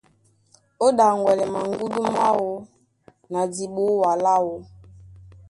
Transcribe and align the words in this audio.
Ó 0.85 0.87
ɗaŋgwɛlɛ 0.97 1.45
maŋgúndú 1.53 2.01
máō 2.17 2.47
na 3.31 3.41
diɓoa 3.53 4.11
láō. 4.25 4.53